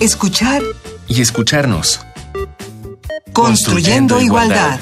[0.00, 0.62] escuchar
[1.08, 2.00] y escucharnos.
[3.32, 4.78] Construyendo, igualdad.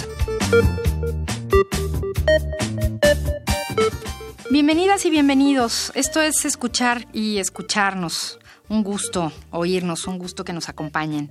[4.51, 5.91] Bienvenidas y bienvenidos.
[5.95, 8.39] Esto es escuchar y escucharnos.
[8.69, 11.31] Un gusto oírnos, un gusto que nos acompañen.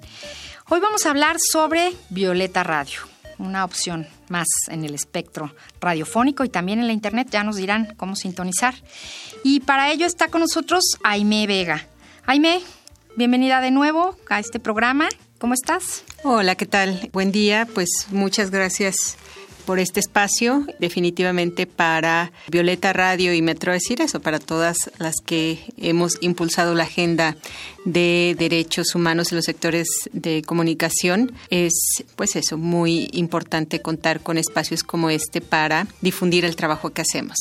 [0.70, 3.02] Hoy vamos a hablar sobre Violeta Radio,
[3.38, 7.28] una opción más en el espectro radiofónico y también en la internet.
[7.30, 8.74] Ya nos dirán cómo sintonizar.
[9.44, 11.88] Y para ello está con nosotros Aime Vega.
[12.26, 12.62] Aime,
[13.18, 15.08] bienvenida de nuevo a este programa.
[15.38, 16.04] ¿Cómo estás?
[16.24, 17.10] Hola, ¿qué tal?
[17.14, 17.68] Buen día.
[17.74, 19.18] Pues muchas gracias
[19.66, 24.92] por este espacio, definitivamente para Violeta Radio y me atrevo a decir eso, para todas
[25.00, 27.36] las que hemos impulsado la agenda
[27.84, 31.34] de derechos humanos en los sectores de comunicación.
[31.50, 31.74] Es,
[32.16, 37.38] pues eso, muy importante contar con espacios como este para difundir el trabajo que hacemos.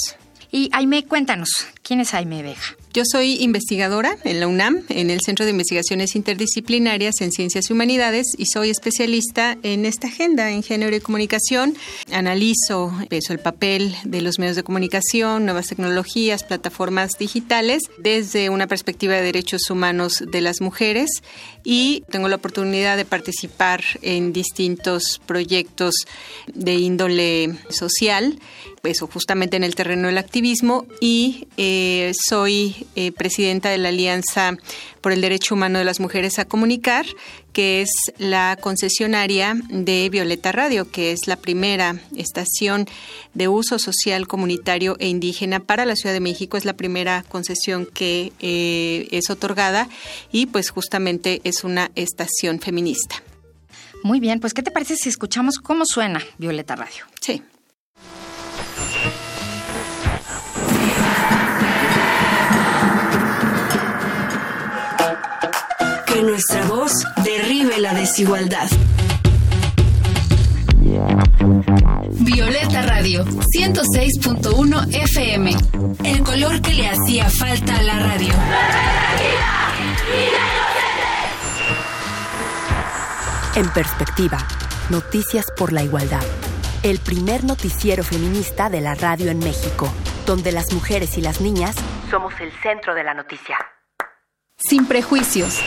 [0.51, 2.77] Y Aime, cuéntanos, ¿quién es Aime Vega?
[2.95, 7.73] Yo soy investigadora en la UNAM, en el Centro de Investigaciones Interdisciplinarias en Ciencias y
[7.73, 11.75] Humanidades, y soy especialista en esta agenda en género y comunicación.
[12.13, 18.69] Analizo eso, el papel de los medios de comunicación, nuevas tecnologías, plataformas digitales, desde una
[18.69, 21.11] perspectiva de derechos humanos de las mujeres,
[21.65, 25.97] y tengo la oportunidad de participar en distintos proyectos
[26.47, 28.39] de índole social
[28.89, 34.57] eso justamente en el terreno del activismo y eh, soy eh, presidenta de la Alianza
[35.01, 37.07] por el Derecho Humano de las Mujeres a Comunicar,
[37.53, 42.87] que es la concesionaria de Violeta Radio, que es la primera estación
[43.35, 46.57] de uso social, comunitario e indígena para la Ciudad de México.
[46.57, 49.89] Es la primera concesión que eh, es otorgada
[50.33, 53.23] y pues justamente es una estación feminista.
[54.03, 57.05] Muy bien, pues ¿qué te parece si escuchamos cómo suena Violeta Radio?
[57.21, 57.43] Sí.
[66.25, 66.93] Nuestra voz
[67.23, 68.69] derribe la desigualdad.
[72.21, 75.57] Violeta Radio, 106.1 FM.
[76.05, 78.33] El color que le hacía falta a la radio.
[83.57, 84.39] En perspectiva,
[84.91, 86.23] Noticias por la Igualdad.
[86.83, 89.93] El primer noticiero feminista de la radio en México,
[90.27, 91.77] donde las mujeres y las niñas
[92.11, 93.57] somos el centro de la noticia.
[94.57, 95.63] Sin prejuicios.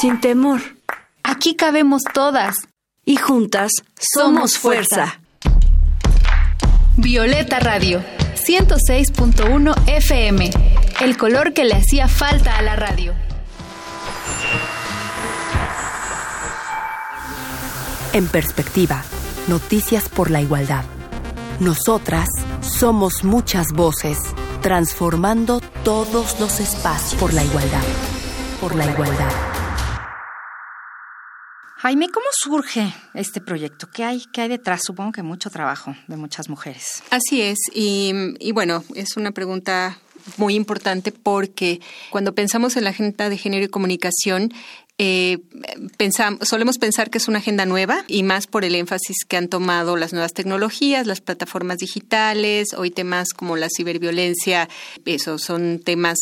[0.00, 0.60] Sin temor.
[1.24, 2.56] Aquí cabemos todas.
[3.04, 5.20] Y juntas somos fuerza.
[6.96, 8.04] Violeta Radio,
[8.34, 10.50] 106.1 FM.
[11.00, 13.14] El color que le hacía falta a la radio.
[18.12, 19.02] En perspectiva,
[19.48, 20.84] Noticias por la Igualdad.
[21.60, 22.28] Nosotras
[22.60, 24.18] somos muchas voces,
[24.60, 27.82] transformando todos los espacios por la igualdad.
[28.60, 29.57] Por la igualdad.
[31.80, 33.88] Jaime, ¿cómo surge este proyecto?
[33.94, 34.80] ¿Qué hay, qué hay detrás?
[34.84, 37.04] Supongo que mucho trabajo de muchas mujeres.
[37.10, 39.96] Así es, y, bueno, es una pregunta
[40.38, 41.80] muy importante porque
[42.10, 44.52] cuando pensamos en la agenda de género y comunicación,
[44.98, 45.38] eh,
[45.96, 49.46] pensamos, solemos pensar que es una agenda nueva y más por el énfasis que han
[49.46, 54.68] tomado las nuevas tecnologías, las plataformas digitales, hoy temas como la ciberviolencia,
[55.04, 56.18] esos son temas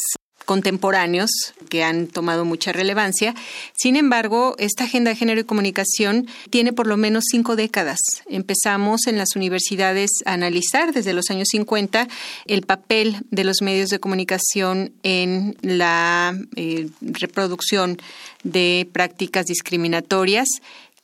[0.46, 1.30] contemporáneos
[1.68, 3.34] que han tomado mucha relevancia.
[3.74, 7.98] Sin embargo, esta agenda de género y comunicación tiene por lo menos cinco décadas.
[8.26, 12.08] Empezamos en las universidades a analizar desde los años 50
[12.46, 17.98] el papel de los medios de comunicación en la eh, reproducción
[18.44, 20.48] de prácticas discriminatorias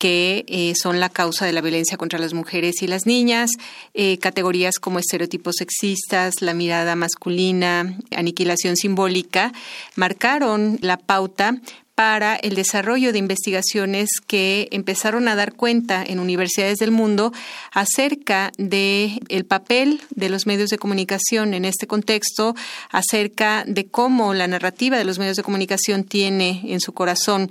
[0.02, 3.52] que eh, son la causa de la violencia contra las mujeres y las niñas,
[3.94, 9.52] eh, categorías como estereotipos sexistas, la mirada masculina, aniquilación simbólica,
[9.94, 11.60] marcaron la pauta
[11.94, 17.32] para el desarrollo de investigaciones que empezaron a dar cuenta en universidades del mundo
[17.70, 22.54] acerca de el papel de los medios de comunicación en este contexto,
[22.90, 27.50] acerca de cómo la narrativa de los medios de comunicación tiene en su corazón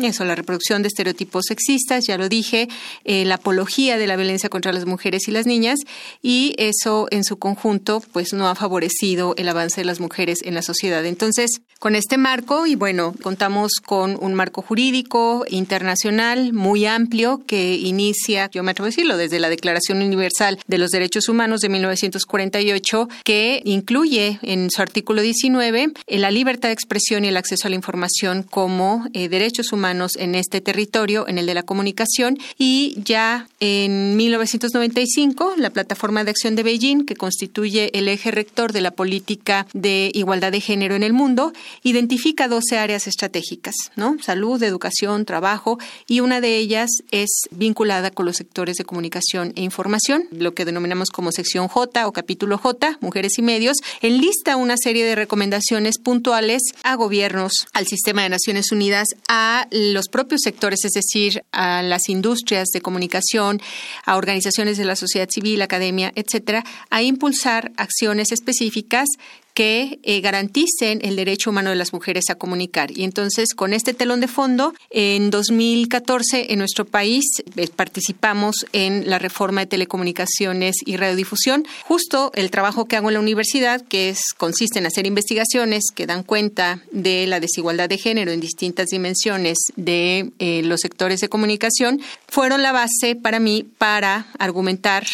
[0.00, 2.68] eso, la reproducción de estereotipos sexistas, ya lo dije,
[3.04, 5.80] eh, la apología de la violencia contra las mujeres y las niñas
[6.22, 10.54] y eso en su conjunto pues no ha favorecido el avance de las mujeres en
[10.54, 11.04] la sociedad.
[11.04, 17.74] Entonces, con este marco y bueno, contamos con un marco jurídico internacional muy amplio que
[17.74, 21.68] inicia, yo me atrevo a decirlo, desde la Declaración Universal de los Derechos Humanos de
[21.68, 27.66] 1948, que incluye en su artículo 19 eh, la libertad de expresión y el acceso
[27.66, 32.38] a la información como eh, derechos humanos en este territorio, en el de la comunicación,
[32.58, 38.72] y ya en 1995 la Plataforma de Acción de Beijing, que constituye el eje rector
[38.72, 41.52] de la política de igualdad de género en el mundo,
[41.82, 44.16] identifica 12 áreas estratégicas, ¿no?
[44.22, 49.62] Salud, educación, trabajo, y una de ellas es vinculada con los sectores de comunicación e
[49.62, 54.76] información, lo que denominamos como sección J o capítulo J, mujeres y medios, enlista una
[54.76, 60.84] serie de recomendaciones puntuales a gobiernos, al sistema de Naciones Unidas, a los propios sectores,
[60.84, 63.60] es decir, a las industrias de comunicación,
[64.04, 69.08] a organizaciones de la sociedad civil, academia, etcétera, a impulsar acciones específicas
[69.54, 72.90] que eh, garanticen el derecho humano de las mujeres a comunicar.
[72.90, 77.24] Y entonces, con este telón de fondo, en 2014 en nuestro país
[77.56, 81.66] eh, participamos en la reforma de telecomunicaciones y radiodifusión.
[81.84, 86.06] Justo el trabajo que hago en la universidad, que es consiste en hacer investigaciones que
[86.06, 91.28] dan cuenta de la desigualdad de género en distintas dimensiones de eh, los sectores de
[91.28, 95.06] comunicación, fueron la base para mí para argumentar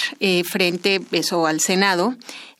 [0.45, 2.17] frente eso al Senado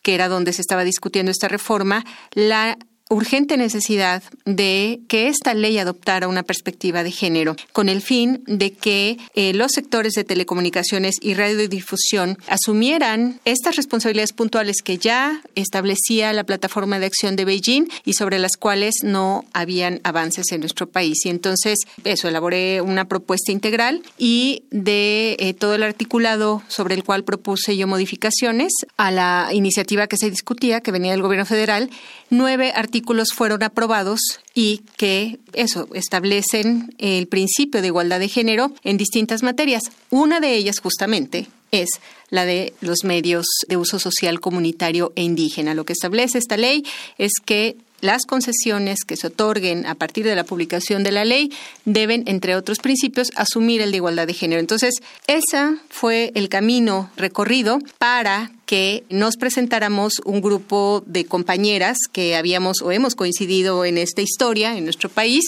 [0.09, 2.03] que era donde se estaba discutiendo esta reforma,
[2.33, 2.79] la
[3.09, 8.73] urgente necesidad de que esta ley adoptara una perspectiva de género, con el fin de
[8.73, 16.33] que eh, los sectores de telecomunicaciones y radiodifusión asumieran estas responsabilidades puntuales que ya establecía
[16.33, 20.89] la plataforma de acción de Beijing y sobre las cuales no habían avances en nuestro
[20.89, 21.25] país.
[21.25, 27.05] Y entonces, eso, elaboré una propuesta integral y de eh, todo el articulado sobre el
[27.05, 31.91] cual propuse yo modificaciones a la iniciativa que se discutía, que venía del gobierno federal,
[32.31, 34.21] nueve artículos fueron aprobados
[34.55, 39.83] y que eso establecen el principio de igualdad de género en distintas materias.
[40.11, 41.89] Una de ellas justamente es
[42.31, 45.75] la de los medios de uso social comunitario e indígena.
[45.75, 46.85] Lo que establece esta ley
[47.19, 51.53] es que las concesiones que se otorguen a partir de la publicación de la ley
[51.85, 54.61] deben, entre otros principios, asumir el de igualdad de género.
[54.61, 54.95] Entonces,
[55.27, 62.83] ese fue el camino recorrido para que nos presentáramos un grupo de compañeras que habíamos
[62.83, 65.45] o hemos coincidido en esta historia en nuestro país.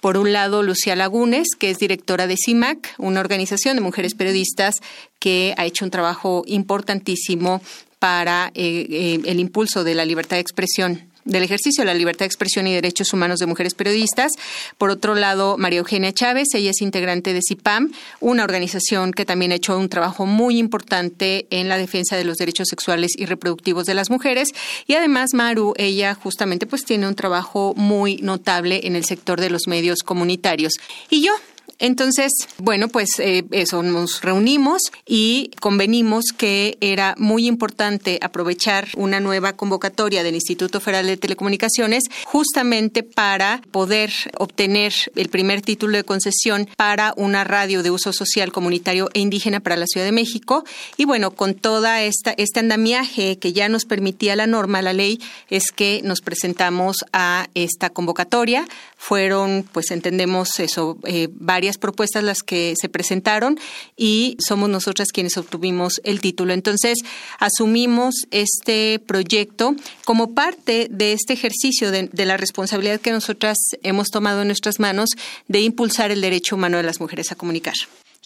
[0.00, 4.74] Por un lado, Lucía Lagunes, que es directora de CIMAC, una organización de mujeres periodistas
[5.20, 7.62] que ha hecho un trabajo importantísimo
[8.00, 12.20] para eh, eh, el impulso de la libertad de expresión del ejercicio de la libertad
[12.20, 14.32] de expresión y derechos humanos de mujeres periodistas.
[14.78, 19.52] Por otro lado, María Eugenia Chávez, ella es integrante de CIPAM, una organización que también
[19.52, 23.86] ha hecho un trabajo muy importante en la defensa de los derechos sexuales y reproductivos
[23.86, 24.48] de las mujeres.
[24.86, 29.50] Y además, Maru, ella justamente pues tiene un trabajo muy notable en el sector de
[29.50, 30.74] los medios comunitarios.
[31.10, 31.32] Y yo,
[31.78, 39.20] entonces, bueno, pues eh, eso, nos reunimos y convenimos que era muy importante aprovechar una
[39.20, 46.04] nueva convocatoria del Instituto Federal de Telecomunicaciones justamente para poder obtener el primer título de
[46.04, 50.64] concesión para una radio de uso social comunitario e indígena para la Ciudad de México.
[50.96, 55.20] Y bueno, con toda esta este andamiaje que ya nos permitía la norma, la ley,
[55.50, 58.66] es que nos presentamos a esta convocatoria.
[58.96, 61.28] Fueron, pues entendemos eso, eh,
[61.64, 63.58] varias propuestas las que se presentaron
[63.96, 66.52] y somos nosotras quienes obtuvimos el título.
[66.52, 66.98] Entonces,
[67.38, 69.74] asumimos este proyecto
[70.04, 75.08] como parte de este ejercicio de, la responsabilidad que nosotras hemos tomado en nuestras manos
[75.48, 77.74] de impulsar el derecho humano de las mujeres a comunicar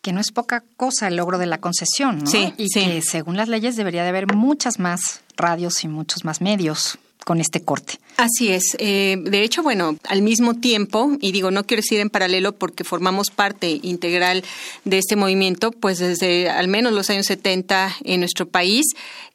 [0.03, 2.27] que no es poca cosa el logro de la concesión, ¿no?
[2.31, 6.41] Sí, y que según las leyes debería de haber muchas más radios y muchos más
[6.41, 6.99] medios
[7.29, 8.01] con este corte.
[8.17, 8.75] Así es.
[8.79, 12.85] Eh, de hecho, bueno, al mismo tiempo, y digo, no quiero decir en paralelo porque
[12.85, 14.43] formamos parte integral
[14.87, 18.87] de este movimiento, pues desde al menos los años 70 en nuestro país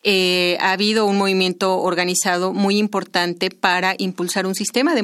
[0.06, 5.04] eh, ha habido un movimiento organizado muy importante para impulsar un sistema de,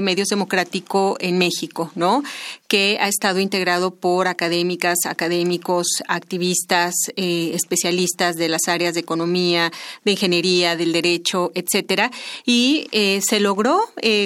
[0.00, 2.22] medios democrático en México, ¿no?
[2.68, 9.72] Que ha estado integrado por académicas, académicos, activistas, eh, especialistas de las áreas de economía,
[10.04, 12.12] de ingeniería, del derecho, etcétera,
[12.44, 13.80] y eh, se logró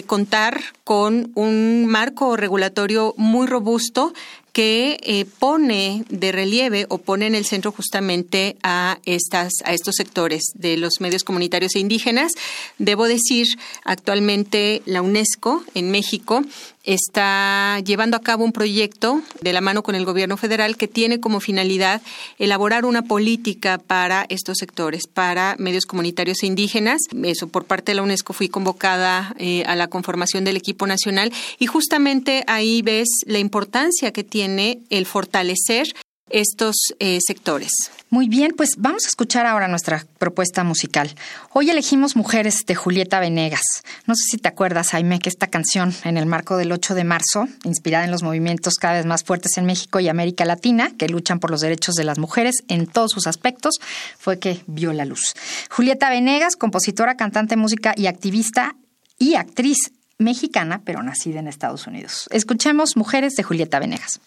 [0.07, 4.13] contar con un marco regulatorio muy robusto
[4.53, 9.95] que eh, pone de relieve o pone en el centro justamente a estas a estos
[9.97, 12.33] sectores de los medios comunitarios e indígenas.
[12.79, 13.47] Debo decir,
[13.85, 16.43] actualmente la UNESCO en México
[16.85, 21.21] está llevando a cabo un proyecto de la mano con el gobierno federal que tiene
[21.21, 22.03] como finalidad
[22.39, 27.01] elaborar una política para estos sectores, para medios comunitarios e indígenas.
[27.23, 31.33] Eso, por parte de la UNESCO fui convocada eh, a la conformación del equipo nacional
[31.59, 35.87] y justamente ahí ves la importancia que tiene el fortalecer
[36.31, 37.71] estos eh, sectores.
[38.11, 41.15] Muy bien, pues vamos a escuchar ahora nuestra propuesta musical.
[41.53, 43.63] Hoy elegimos Mujeres de Julieta Venegas.
[44.07, 47.05] No sé si te acuerdas, Jaime, que esta canción, en el marco del 8 de
[47.05, 51.09] marzo, inspirada en los movimientos cada vez más fuertes en México y América Latina, que
[51.09, 53.77] luchan por los derechos de las mujeres en todos sus aspectos,
[54.19, 55.35] fue que vio la luz.
[55.71, 58.75] Julieta Venegas, compositora, cantante, música y activista
[59.19, 59.79] y actriz
[60.19, 62.29] mexicana, pero nacida en Estados Unidos.
[62.31, 64.21] Escuchemos Mujeres de Julieta Venegas.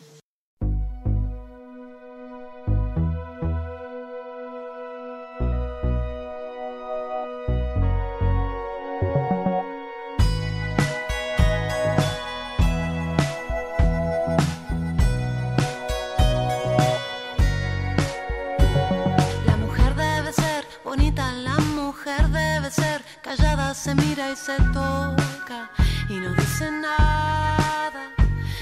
[23.85, 25.69] Se mira y se toca
[26.09, 28.03] y no dice nada.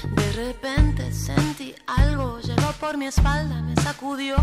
[0.02, 4.36] De repente sentí algo, llegó por mi espalda, me sacudió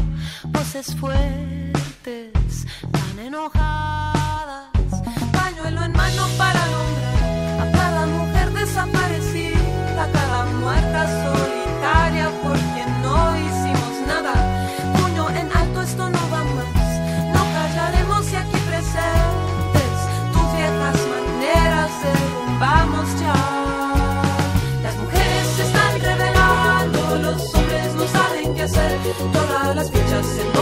[0.46, 4.72] voces fuertes, tan enojadas.
[5.32, 11.51] Pañuelo en mano para nombrar a cada mujer desaparecida, a cada muerta solitaria
[29.34, 30.61] Todas las fichas en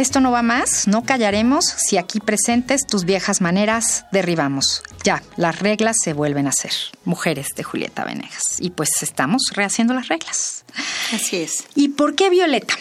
[0.00, 4.82] esto no va más, no callaremos, si aquí presentes tus viejas maneras derribamos.
[5.02, 6.72] Ya, las reglas se vuelven a hacer.
[7.04, 8.42] Mujeres de Julieta Venegas.
[8.60, 10.64] Y pues estamos rehaciendo las reglas.
[11.12, 11.64] Así es.
[11.74, 12.74] ¿Y por qué Violeta?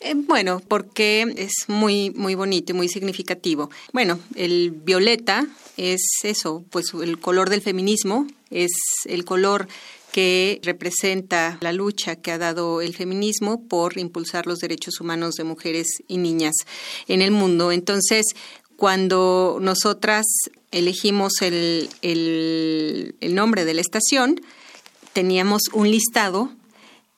[0.00, 3.70] Eh, bueno, porque es muy, muy bonito y muy significativo.
[3.92, 8.72] Bueno, el violeta es eso, pues el color del feminismo, es
[9.04, 9.68] el color
[10.16, 15.44] que representa la lucha que ha dado el feminismo por impulsar los derechos humanos de
[15.44, 16.54] mujeres y niñas
[17.06, 17.70] en el mundo.
[17.70, 18.24] Entonces,
[18.76, 20.24] cuando nosotras
[20.70, 24.40] elegimos el, el, nombre de la estación,
[25.12, 26.50] teníamos un listado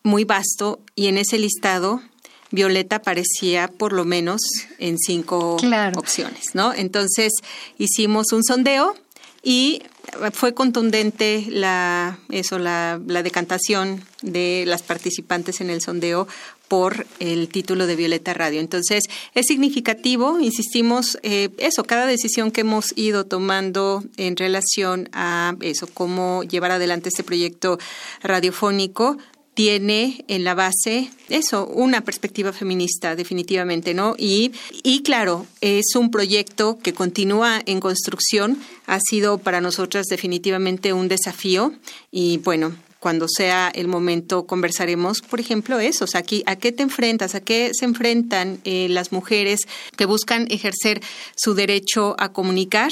[0.02, 2.02] muy vasto y en ese listado
[2.50, 4.40] Violeta aparecía por lo menos
[4.80, 5.56] en cinco
[5.94, 6.74] opciones, ¿no?
[6.74, 7.30] Entonces
[7.78, 8.96] hicimos un sondeo
[9.44, 9.82] y
[10.32, 16.26] fue contundente la, eso, la, la decantación de las participantes en el sondeo
[16.68, 18.60] por el título de Violeta Radio.
[18.60, 25.56] Entonces, es significativo, insistimos, eh, eso, cada decisión que hemos ido tomando en relación a
[25.60, 27.78] eso, cómo llevar adelante este proyecto
[28.22, 29.16] radiofónico,
[29.58, 34.14] tiene en la base eso, una perspectiva feminista, definitivamente, ¿no?
[34.16, 34.52] Y,
[34.84, 41.08] y claro, es un proyecto que continúa en construcción, ha sido para nosotras definitivamente un
[41.08, 41.72] desafío
[42.12, 46.70] y bueno, cuando sea el momento conversaremos, por ejemplo, eso, o sea, aquí, ¿a qué
[46.70, 47.34] te enfrentas?
[47.34, 49.62] ¿A qué se enfrentan eh, las mujeres
[49.96, 51.00] que buscan ejercer
[51.34, 52.90] su derecho a comunicar?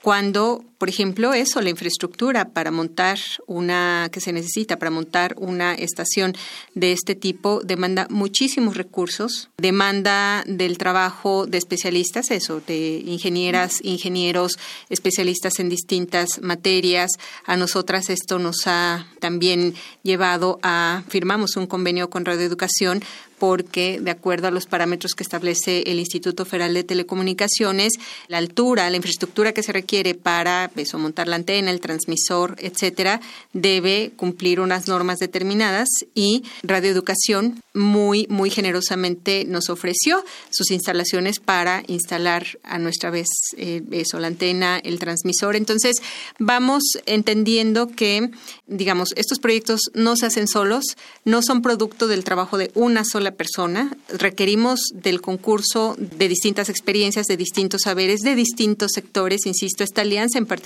[0.00, 3.18] cuando, por ejemplo, eso, la infraestructura para montar
[3.48, 6.36] una, que se necesita para montar una estación
[6.74, 14.52] de este tipo demanda muchísimos recursos, demanda del trabajo de especialistas, eso, de ingenieras, ingenieros,
[14.88, 17.10] especialistas en distintas materias.
[17.44, 23.02] A nosotras esto nos ha también llevado a, firmamos un convenio con Radio Educación
[23.38, 27.92] porque de acuerdo a los parámetros que establece el Instituto Federal de Telecomunicaciones,
[28.26, 33.20] la altura, la infraestructura que se requiere para eso, montar la antena, el transmisor, etcétera,
[33.52, 41.82] debe cumplir unas normas determinadas y Radioeducación muy muy generosamente nos ofreció sus instalaciones para
[41.86, 45.56] instalar a nuestra vez eh, eso, la antena, el transmisor.
[45.56, 45.96] Entonces,
[46.38, 48.30] vamos entendiendo que
[48.68, 50.84] digamos, estos proyectos no se hacen solos,
[51.24, 53.96] no son producto del trabajo de una sola persona.
[54.08, 59.46] Requerimos del concurso de distintas experiencias, de distintos saberes, de distintos sectores.
[59.46, 60.57] Insisto, esta alianza en particular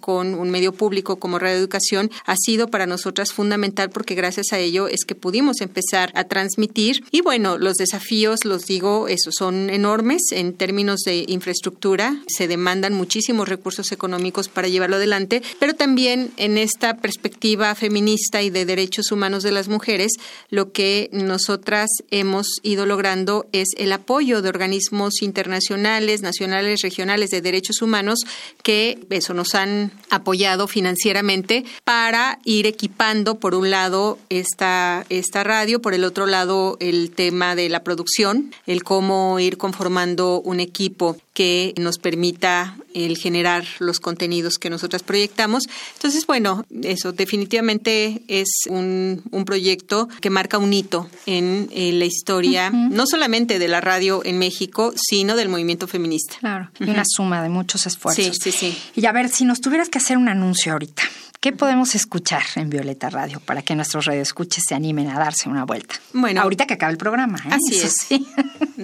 [0.00, 4.58] con un medio público como Radio Educación ha sido para nosotras fundamental porque gracias a
[4.58, 7.04] ello es que pudimos empezar a transmitir.
[7.10, 12.16] Y bueno, los desafíos, los digo, esos son enormes en términos de infraestructura.
[12.28, 18.50] Se demandan muchísimos recursos económicos para llevarlo adelante, pero también en esta perspectiva feminista y
[18.50, 20.12] de derechos humanos de las mujeres,
[20.50, 27.40] lo que nosotras hemos ido logrando es el apoyo de organismos internacionales, nacionales, regionales de
[27.40, 28.20] derechos humanos
[28.62, 35.80] que eso nos han apoyado financieramente para ir equipando por un lado esta esta radio,
[35.80, 41.16] por el otro lado el tema de la producción, el cómo ir conformando un equipo
[41.38, 45.68] que nos permita el generar los contenidos que nosotras proyectamos.
[45.94, 52.70] Entonces, bueno, eso definitivamente es un, un proyecto que marca un hito en, la historia,
[52.70, 56.34] no solamente de la radio en México, sino del movimiento feminista.
[56.40, 58.36] Claro, y una suma de muchos esfuerzos.
[58.42, 58.78] Sí, sí, sí.
[58.96, 61.04] Y a ver, si nos tuvieras que hacer un anuncio ahorita,
[61.40, 65.64] ¿Qué podemos escuchar en Violeta Radio para que nuestros radioescuches se animen a darse una
[65.64, 65.94] vuelta?
[66.12, 67.38] Bueno, ahorita que acabe el programa.
[67.38, 67.50] ¿eh?
[67.52, 67.94] Así es.
[68.08, 68.26] Sí.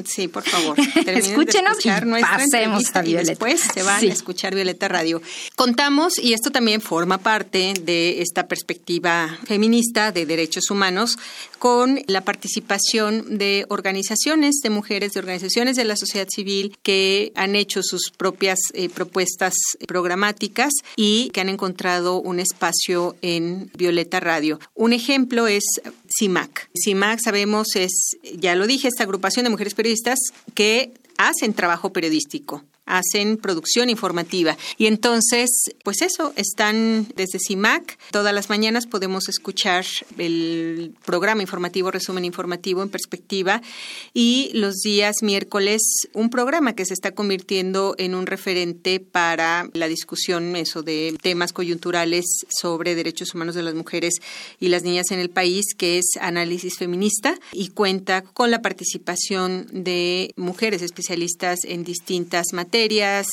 [0.06, 0.28] sí.
[0.28, 0.78] por favor.
[1.06, 1.88] Escúchenos y
[2.22, 3.22] pasemos a Violeta.
[3.22, 5.20] Y después se van a escuchar Violeta Radio.
[5.56, 11.18] Contamos, y esto también forma parte de esta perspectiva feminista de derechos humanos,
[11.58, 17.56] con la participación de organizaciones de mujeres, de organizaciones de la sociedad civil que han
[17.56, 19.54] hecho sus propias eh, propuestas
[19.88, 24.60] programáticas y que han encontrado un espacio en Violeta Radio.
[24.74, 25.64] Un ejemplo es
[26.16, 26.70] CIMAC.
[26.80, 30.18] CIMAC, sabemos, es, ya lo dije, esta agrupación de mujeres periodistas
[30.54, 34.56] que hacen trabajo periodístico hacen producción informativa.
[34.76, 35.50] Y entonces,
[35.82, 37.98] pues eso, están desde CIMAC.
[38.10, 39.84] Todas las mañanas podemos escuchar
[40.18, 43.62] el programa informativo, resumen informativo en perspectiva.
[44.12, 49.88] Y los días miércoles, un programa que se está convirtiendo en un referente para la
[49.88, 54.14] discusión eso de temas coyunturales sobre derechos humanos de las mujeres
[54.60, 59.66] y las niñas en el país, que es Análisis Feminista y cuenta con la participación
[59.72, 62.73] de mujeres especialistas en distintas materias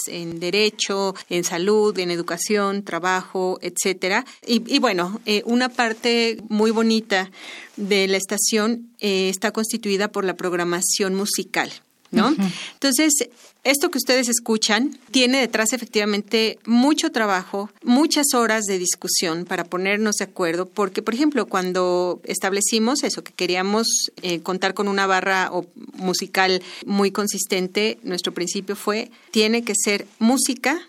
[0.08, 4.26] en derecho, en salud, en educación, trabajo, etcétera.
[4.46, 7.32] Y, bueno, eh, una parte muy bonita
[7.76, 11.72] de la estación eh, está constituida por la programación musical.
[12.12, 12.36] ¿No?
[12.74, 13.30] Entonces,
[13.64, 20.16] esto que ustedes escuchan tiene detrás efectivamente mucho trabajo, muchas horas de discusión para ponernos
[20.16, 23.88] de acuerdo, porque, por ejemplo, cuando establecimos eso, que queríamos
[24.22, 25.52] eh, contar con una barra
[25.94, 30.82] musical muy consistente, nuestro principio fue, tiene que ser música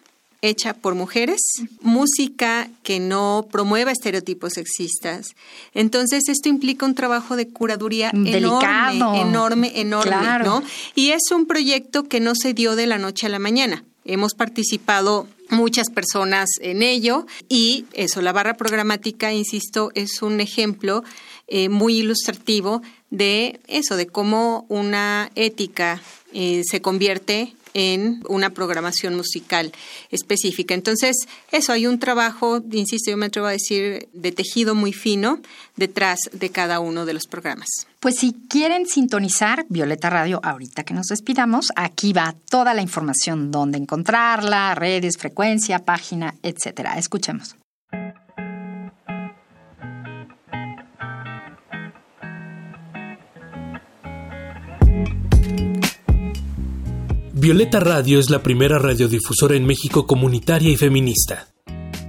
[0.42, 1.40] hecha por mujeres,
[1.80, 5.34] música que no promueva estereotipos sexistas.
[5.72, 10.62] Entonces, esto implica un trabajo de curaduría enorme, enorme, enorme, ¿no?
[10.96, 13.84] Y es un proyecto que no se dio de la noche a la mañana.
[14.04, 21.04] Hemos participado muchas personas en ello y eso, la barra programática, insisto, es un ejemplo
[21.46, 29.14] eh, muy ilustrativo de eso, de cómo una ética eh, se convierte en una programación
[29.16, 29.72] musical
[30.10, 30.74] específica.
[30.74, 31.16] Entonces,
[31.50, 35.40] eso, hay un trabajo, insisto, yo me atrevo a decir, de tejido muy fino
[35.76, 37.68] detrás de cada uno de los programas.
[38.00, 43.50] Pues si quieren sintonizar Violeta Radio ahorita que nos despidamos, aquí va toda la información,
[43.50, 46.98] dónde encontrarla, redes, frecuencia, página, etcétera.
[46.98, 47.56] Escuchemos.
[57.42, 61.48] Violeta Radio es la primera radiodifusora en México comunitaria y feminista.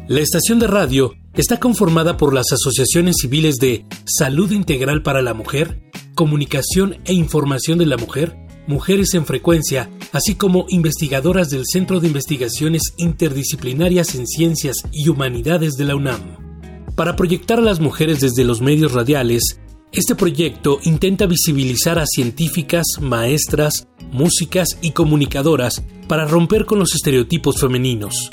[0.07, 5.33] La estación de radio está conformada por las asociaciones civiles de Salud Integral para la
[5.33, 11.99] Mujer, Comunicación e Información de la Mujer, Mujeres en Frecuencia, así como investigadoras del Centro
[11.99, 16.61] de Investigaciones Interdisciplinarias en Ciencias y Humanidades de la UNAM.
[16.95, 19.59] Para proyectar a las mujeres desde los medios radiales,
[19.93, 27.59] este proyecto intenta visibilizar a científicas, maestras, músicas y comunicadoras para romper con los estereotipos
[27.59, 28.29] femeninos.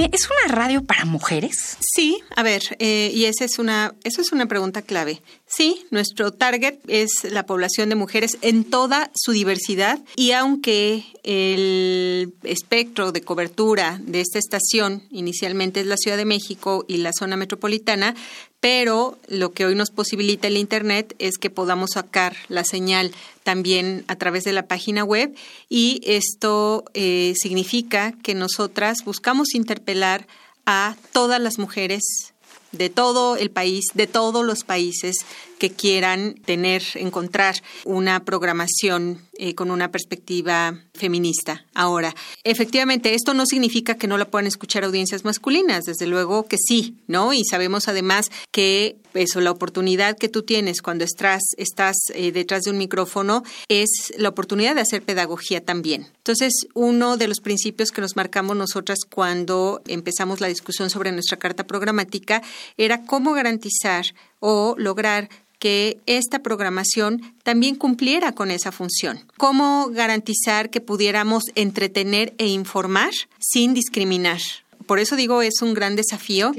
[0.00, 1.76] ¿Es una radio para mujeres?
[1.80, 5.22] Sí, a ver, eh, y esa es una, eso es una pregunta clave.
[5.46, 12.32] Sí, nuestro target es la población de mujeres en toda su diversidad y aunque el
[12.42, 17.36] espectro de cobertura de esta estación inicialmente es la Ciudad de México y la zona
[17.36, 18.14] metropolitana,
[18.60, 24.04] pero lo que hoy nos posibilita el Internet es que podamos sacar la señal también
[24.08, 25.34] a través de la página web
[25.68, 30.26] y esto eh, significa que nosotras buscamos interpelar
[30.66, 32.32] a todas las mujeres
[32.72, 35.16] de todo el país, de todos los países
[35.62, 41.64] que quieran tener, encontrar una programación eh, con una perspectiva feminista.
[41.72, 46.56] Ahora, efectivamente, esto no significa que no la puedan escuchar audiencias masculinas, desde luego que
[46.58, 47.32] sí, ¿no?
[47.32, 52.62] Y sabemos además que eso, la oportunidad que tú tienes cuando estás, estás eh, detrás
[52.62, 56.08] de un micrófono es la oportunidad de hacer pedagogía también.
[56.16, 61.38] Entonces, uno de los principios que nos marcamos nosotras cuando empezamos la discusión sobre nuestra
[61.38, 62.42] carta programática
[62.76, 64.06] era cómo garantizar
[64.40, 65.28] o lograr
[65.62, 69.20] que esta programación también cumpliera con esa función.
[69.36, 74.40] ¿Cómo garantizar que pudiéramos entretener e informar sin discriminar?
[74.88, 76.50] Por eso digo, es un gran desafío.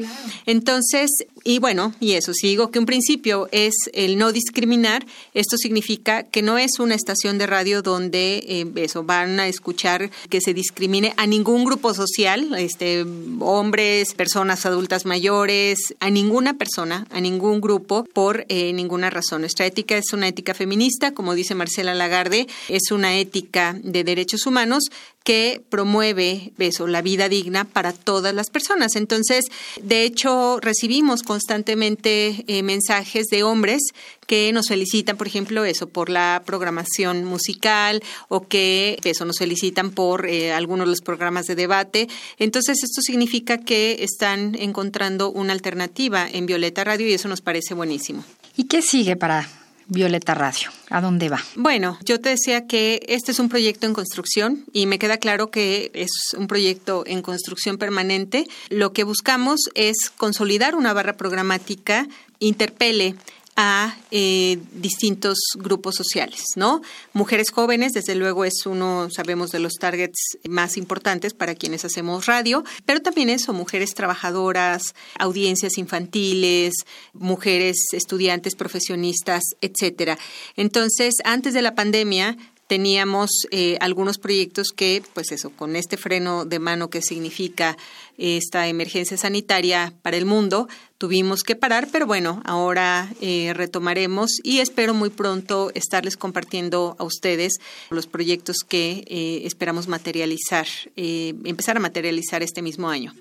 [0.45, 1.11] Entonces,
[1.43, 6.23] y bueno, y eso, si digo que un principio es el no discriminar, esto significa
[6.23, 10.53] que no es una estación de radio donde eh, eso van a escuchar que se
[10.53, 13.05] discrimine a ningún grupo social, este,
[13.39, 19.41] hombres, personas adultas mayores, a ninguna persona, a ningún grupo por eh, ninguna razón.
[19.41, 24.45] Nuestra ética es una ética feminista, como dice Marcela Lagarde, es una ética de derechos
[24.45, 24.85] humanos
[25.23, 28.95] que promueve eso, la vida digna para todas las personas.
[28.95, 29.45] Entonces,
[29.81, 33.81] de hecho, recibimos constantemente eh, mensajes de hombres
[34.27, 39.89] que nos felicitan, por ejemplo, eso, por la programación musical o que eso nos felicitan
[39.89, 42.07] por eh, algunos de los programas de debate.
[42.37, 47.73] Entonces, esto significa que están encontrando una alternativa en Violeta Radio y eso nos parece
[47.73, 48.23] buenísimo.
[48.55, 50.69] ¿Y qué sigue para Violeta Radio?
[50.89, 51.41] ¿A dónde va?
[51.55, 55.51] Bueno, yo te decía que este es un proyecto en construcción y me queda claro
[55.51, 58.47] que es un proyecto en construcción permanente.
[58.69, 62.07] Lo que buscamos es consolidar una barra programática
[62.43, 63.15] interpele
[63.55, 66.81] a eh, distintos grupos sociales, ¿no?
[67.13, 72.25] Mujeres jóvenes, desde luego, es uno, sabemos, de los targets más importantes para quienes hacemos
[72.25, 76.73] radio, pero también eso, mujeres trabajadoras, audiencias infantiles,
[77.13, 80.17] mujeres estudiantes, profesionistas, etcétera.
[80.55, 82.37] Entonces, antes de la pandemia,
[82.67, 87.77] teníamos eh, algunos proyectos que, pues eso, con este freno de mano que significa
[88.17, 94.59] esta emergencia sanitaria para el mundo, tuvimos que parar, pero bueno, ahora eh, retomaremos y
[94.59, 97.53] espero muy pronto estarles compartiendo a ustedes
[97.89, 103.13] los proyectos que eh, esperamos materializar, empezar a materializar este mismo año.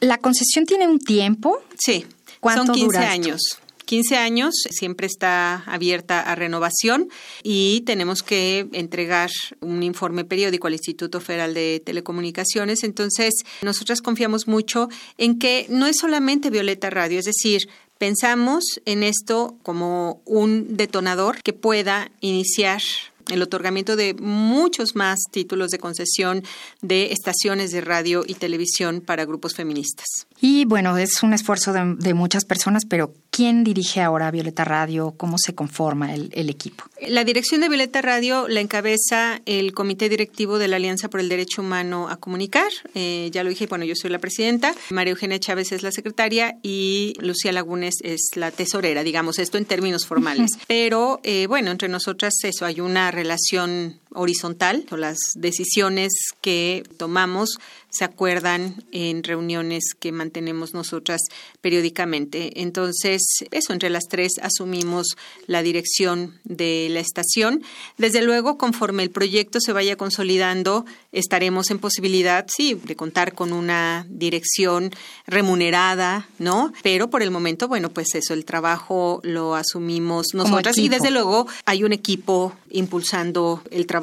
[0.00, 1.62] ¿La concesión tiene un tiempo?
[1.78, 2.06] Sí,
[2.42, 3.58] son 15 años.
[3.88, 7.08] 15 años, siempre está abierta a renovación
[7.42, 12.84] y tenemos que entregar un informe periódico al Instituto Federal de Telecomunicaciones.
[12.84, 19.02] Entonces, nosotras confiamos mucho en que no es solamente Violeta Radio, es decir, pensamos en
[19.02, 22.82] esto como un detonador que pueda iniciar
[23.28, 26.44] el otorgamiento de muchos más títulos de concesión
[26.82, 30.27] de estaciones de radio y televisión para grupos feministas.
[30.40, 35.14] Y bueno, es un esfuerzo de, muchas personas, pero ¿quién dirige ahora Violeta Radio?
[35.16, 36.84] ¿Cómo se conforma el, equipo?
[37.06, 41.28] La dirección de Violeta Radio la encabeza el Comité Directivo de la Alianza por el
[41.28, 42.70] Derecho Humano a Comunicar.
[42.94, 46.56] Eh, ya lo dije, bueno, yo soy la presidenta, María Eugenia Chávez es la secretaria
[46.62, 50.52] y Lucía Lagunes es la tesorera, digamos, esto en términos formales.
[50.66, 54.86] Pero eh, bueno, entre nosotras eso, hay una relación horizontal.
[54.90, 57.58] Las decisiones que tomamos
[57.90, 61.20] se acuerdan en reuniones que mantenemos nosotras
[61.60, 62.60] periódicamente.
[62.60, 65.16] Entonces, eso, entre las tres asumimos
[65.46, 67.62] la dirección de la estación.
[67.96, 73.52] Desde luego, conforme el proyecto se vaya consolidando, estaremos en posibilidad, sí, de contar con
[73.52, 74.90] una dirección
[75.26, 76.72] remunerada, ¿no?
[76.82, 81.46] Pero por el momento, bueno, pues eso, el trabajo lo asumimos nosotras y desde luego
[81.64, 83.97] hay un equipo impulsando el trabajo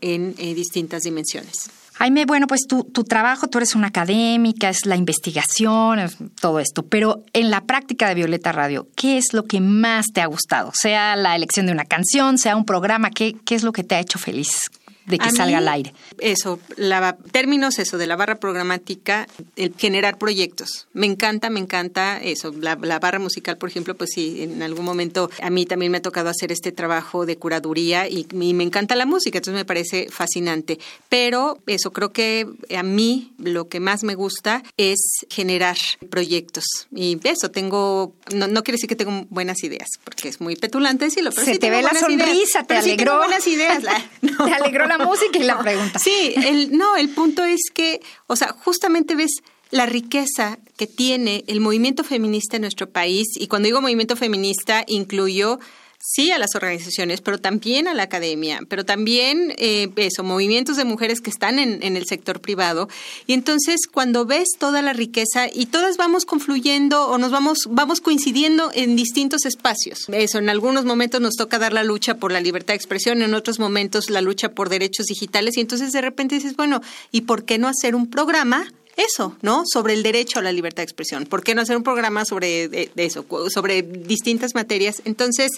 [0.00, 1.70] en eh, distintas dimensiones.
[1.94, 5.98] Jaime, bueno, pues tu, tu trabajo, tú eres una académica, es la investigación,
[6.38, 10.20] todo esto, pero en la práctica de Violeta Radio, ¿qué es lo que más te
[10.20, 10.72] ha gustado?
[10.74, 13.94] Sea la elección de una canción, sea un programa, ¿qué, qué es lo que te
[13.94, 14.70] ha hecho feliz?
[15.06, 15.94] De que salga al aire.
[16.18, 20.88] Eso, la, términos eso de la barra programática, el generar proyectos.
[20.92, 22.52] Me encanta, me encanta eso.
[22.60, 26.02] La, barra musical, por ejemplo, pues sí, en algún momento a mí también me ha
[26.02, 30.78] tocado hacer este trabajo de curaduría y, me encanta la música, entonces me parece fascinante.
[31.08, 34.98] Pero eso, creo que a mí lo que más me gusta es
[35.30, 35.76] generar
[36.10, 36.64] proyectos.
[36.94, 41.04] Y eso, tengo, no, no quiere decir que tengo buenas ideas, porque es muy petulante
[41.04, 43.18] decirlo, pero Se te ve la sonrisa, te alegró.
[43.18, 43.82] buenas ideas.
[44.20, 45.98] te alegró la música y la pregunta.
[45.98, 51.44] Sí, el, no, el punto es que, o sea, justamente ves la riqueza que tiene
[51.48, 55.58] el movimiento feminista en nuestro país, y cuando digo movimiento feminista, incluyo
[55.98, 60.84] sí a las organizaciones, pero también a la academia, pero también eh, eso, movimientos de
[60.84, 62.88] mujeres que están en, en, el sector privado.
[63.26, 68.00] Y entonces cuando ves toda la riqueza y todas vamos confluyendo o nos vamos, vamos
[68.00, 70.06] coincidiendo en distintos espacios.
[70.08, 73.34] Eso, en algunos momentos nos toca dar la lucha por la libertad de expresión, en
[73.34, 76.80] otros momentos la lucha por derechos digitales y entonces de repente dices, bueno,
[77.10, 79.64] ¿y por qué no hacer un programa eso, ¿no?
[79.66, 81.26] Sobre el derecho a la libertad de expresión.
[81.26, 85.02] ¿Por qué no hacer un programa sobre eso, sobre distintas materias?
[85.04, 85.52] Entonces,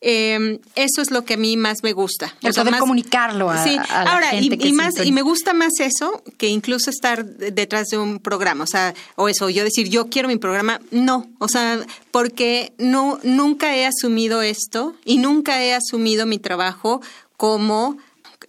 [0.00, 2.34] em, eso es lo que a mí más me gusta.
[2.42, 3.76] El poder comunicarlo a, sí.
[3.88, 8.64] Ahora, y, más, y me gusta más eso que incluso estar detrás de un programa.
[8.64, 11.30] O sea, o eso, yo decir, yo quiero mi programa, no.
[11.38, 17.00] O sea, porque no, nunca he asumido esto y nunca he asumido mi trabajo
[17.36, 17.96] como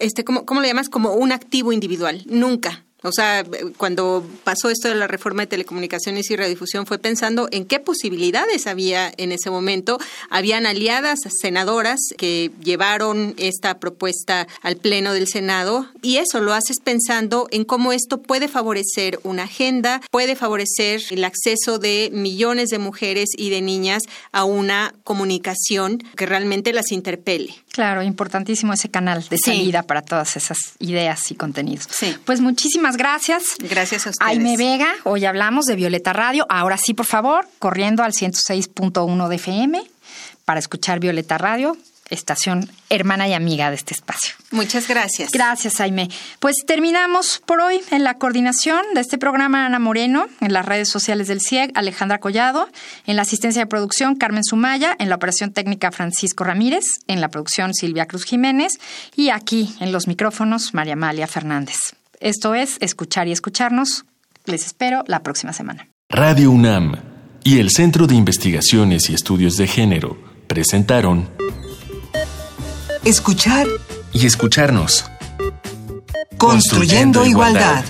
[0.00, 0.88] este, ¿cómo, ¿cómo le llamas?
[0.88, 2.22] Como un activo individual.
[2.26, 2.84] Nunca.
[3.04, 3.44] O sea,
[3.76, 8.66] cuando pasó esto de la reforma de telecomunicaciones y radiodifusión fue pensando en qué posibilidades
[8.66, 9.98] había en ese momento.
[10.30, 16.78] Habían aliadas senadoras que llevaron esta propuesta al Pleno del Senado y eso lo haces
[16.82, 22.78] pensando en cómo esto puede favorecer una agenda, puede favorecer el acceso de millones de
[22.78, 27.63] mujeres y de niñas a una comunicación que realmente las interpele.
[27.74, 31.88] Claro, importantísimo ese canal de salida para todas esas ideas y contenidos.
[31.90, 32.16] Sí.
[32.24, 33.42] Pues muchísimas gracias.
[33.58, 34.30] Gracias a ustedes.
[34.30, 36.46] Aime Vega, hoy hablamos de Violeta Radio.
[36.48, 39.82] Ahora sí, por favor, corriendo al 106.1 de FM
[40.44, 41.76] para escuchar Violeta Radio,
[42.10, 44.34] estación hermana y amiga de este espacio.
[44.50, 45.30] Muchas gracias.
[45.32, 46.08] Gracias, Aime.
[46.38, 50.88] Pues terminamos por hoy en la coordinación de este programa Ana Moreno, en las redes
[50.88, 52.68] sociales del CIEG, Alejandra Collado,
[53.06, 57.28] en la asistencia de producción Carmen Sumaya, en la operación técnica Francisco Ramírez, en la
[57.28, 58.72] producción Silvia Cruz Jiménez
[59.16, 61.76] y aquí en los micrófonos María Amalia Fernández.
[62.20, 64.04] Esto es Escuchar y Escucharnos.
[64.44, 65.88] Les espero la próxima semana.
[66.08, 66.96] Radio UNAM
[67.42, 71.28] y el Centro de Investigaciones y Estudios de Género presentaron
[73.04, 73.66] escuchar
[74.12, 75.04] y escucharnos.
[76.38, 77.84] Construyendo, igualdad.